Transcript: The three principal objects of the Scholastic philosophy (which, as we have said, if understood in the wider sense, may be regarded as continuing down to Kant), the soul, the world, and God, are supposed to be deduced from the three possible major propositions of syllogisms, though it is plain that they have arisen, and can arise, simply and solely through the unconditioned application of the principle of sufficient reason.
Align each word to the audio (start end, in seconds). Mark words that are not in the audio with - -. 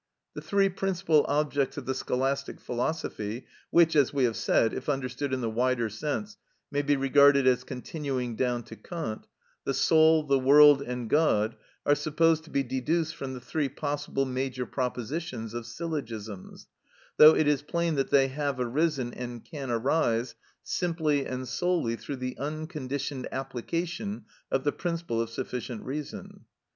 The 0.33 0.41
three 0.41 0.67
principal 0.69 1.27
objects 1.29 1.77
of 1.77 1.85
the 1.85 1.93
Scholastic 1.93 2.59
philosophy 2.59 3.45
(which, 3.69 3.95
as 3.95 4.11
we 4.11 4.23
have 4.23 4.35
said, 4.35 4.73
if 4.73 4.89
understood 4.89 5.31
in 5.31 5.41
the 5.41 5.49
wider 5.51 5.89
sense, 5.89 6.37
may 6.71 6.81
be 6.81 6.95
regarded 6.95 7.45
as 7.45 7.63
continuing 7.63 8.35
down 8.35 8.63
to 8.63 8.75
Kant), 8.75 9.27
the 9.63 9.75
soul, 9.75 10.23
the 10.23 10.39
world, 10.39 10.81
and 10.81 11.07
God, 11.07 11.55
are 11.85 11.93
supposed 11.93 12.43
to 12.45 12.49
be 12.49 12.63
deduced 12.63 13.15
from 13.15 13.35
the 13.35 13.39
three 13.39 13.69
possible 13.69 14.25
major 14.25 14.65
propositions 14.65 15.53
of 15.53 15.67
syllogisms, 15.67 16.67
though 17.17 17.35
it 17.35 17.47
is 17.47 17.61
plain 17.61 17.93
that 17.93 18.09
they 18.09 18.27
have 18.27 18.59
arisen, 18.59 19.13
and 19.13 19.45
can 19.45 19.69
arise, 19.69 20.33
simply 20.63 21.27
and 21.27 21.47
solely 21.47 21.95
through 21.95 22.15
the 22.15 22.35
unconditioned 22.39 23.27
application 23.31 24.25
of 24.49 24.63
the 24.63 24.71
principle 24.71 25.21
of 25.21 25.29
sufficient 25.29 25.83
reason. 25.83 26.45